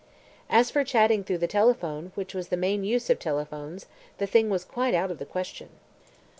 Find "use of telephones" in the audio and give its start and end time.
2.83-3.85